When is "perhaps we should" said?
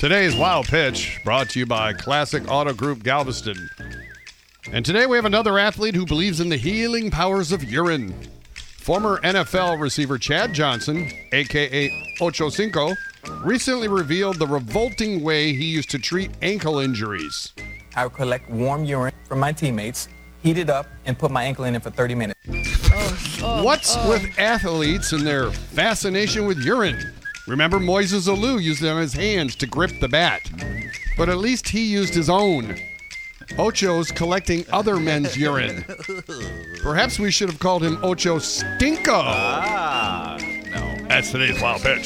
36.82-37.48